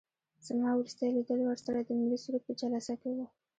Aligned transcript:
زما 0.47 0.69
وروستی 0.75 1.13
لیدل 1.15 1.39
ورسره 1.43 1.79
د 1.83 1.89
ملي 1.99 2.17
سرود 2.23 2.41
په 2.47 2.53
جلسه 2.61 2.93
کې 3.01 3.09
وو. 3.15 3.25